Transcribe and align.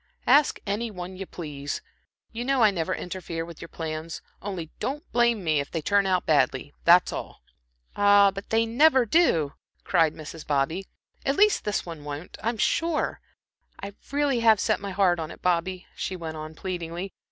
"Ask 0.25 0.59
any 0.65 0.89
one 0.89 1.15
you 1.15 1.27
please. 1.27 1.83
You 2.31 2.43
know 2.43 2.63
I 2.63 2.71
never 2.71 2.91
interfere 2.95 3.45
with 3.45 3.61
your 3.61 3.67
plans. 3.67 4.23
Only 4.41 4.71
don't 4.79 5.03
blame 5.11 5.43
me 5.43 5.59
if 5.59 5.69
they 5.69 5.83
turn 5.83 6.07
out 6.07 6.25
badly 6.25 6.73
that's 6.85 7.13
all." 7.13 7.43
"Ah, 7.95 8.31
but 8.31 8.49
they 8.49 8.65
never 8.65 9.05
do," 9.05 9.53
cried 9.83 10.15
Mrs. 10.15 10.47
Bobby, 10.47 10.87
"at 11.23 11.35
least 11.35 11.65
this 11.65 11.85
one 11.85 12.03
won't, 12.03 12.35
I'm 12.41 12.57
sure. 12.57 13.21
I 13.79 13.93
really 14.11 14.39
have 14.39 14.59
set 14.59 14.79
my 14.79 14.89
heart 14.89 15.19
on 15.19 15.29
it, 15.29 15.43
Bobby," 15.43 15.85
she 15.95 16.15
went 16.15 16.35
on, 16.35 16.55
pleadingly. 16.55 17.13